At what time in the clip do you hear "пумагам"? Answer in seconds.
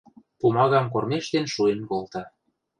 0.39-0.85